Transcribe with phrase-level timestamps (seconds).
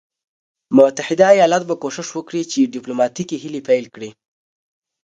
[0.77, 4.09] متحده ایالات به کوښښ وکړي چې ډیپلوماټیکي هلې پیل کړي.